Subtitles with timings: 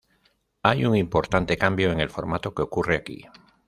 [0.63, 3.27] Hay un importante cambio en el formato que ocurre aquí.